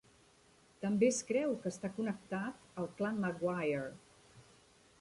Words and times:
També 0.85 1.09
es 1.15 1.19
creu 1.31 1.53
que 1.65 1.69
està 1.75 1.91
connectat 1.99 2.65
al 2.85 2.89
clan 3.01 3.21
Maguire. 3.27 3.87